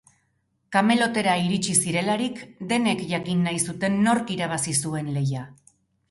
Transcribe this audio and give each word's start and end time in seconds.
Kamelotera 0.75 1.33
iritsi 1.47 1.75
zirelarik, 1.83 2.41
denek 2.71 3.03
jakin 3.11 3.43
nahi 3.49 3.59
zuten 3.73 3.99
nork 4.07 4.31
irabazi 4.37 4.75
zuen 4.87 5.13
lehia. 5.19 5.45